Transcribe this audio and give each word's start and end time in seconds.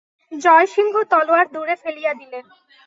জয়সিংহ 0.31 0.95
তলোয়ার 1.11 1.47
দূরে 1.53 1.75
ফেলিয়া 1.75 2.11
দিলেন। 2.13 2.45